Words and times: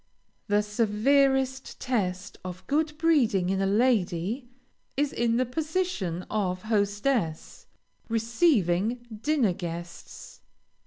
The 0.47 0.63
severest 0.63 1.79
test 1.79 2.39
of 2.43 2.65
good 2.65 2.97
breeding 2.97 3.51
in 3.51 3.61
a 3.61 3.67
lady, 3.67 4.49
is 4.97 5.13
in 5.13 5.37
the 5.37 5.45
position 5.45 6.23
of 6.31 6.63
hostess, 6.63 7.67
receiving 8.09 9.05
dinner 9.21 9.53
guests. 9.53 10.41